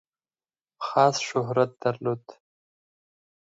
[0.85, 2.23] خاص شهرت درلود.